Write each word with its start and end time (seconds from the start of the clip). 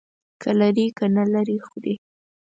که 0.41 0.49
لري، 0.59 0.85
که 0.97 1.05
نه 1.15 1.23
لري، 1.33 1.57
خوري. 1.65 1.95